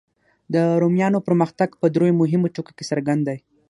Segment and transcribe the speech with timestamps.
[0.53, 3.37] د رومیانو پرمختګ په دریو مهمو ټکو کې څرګند دی.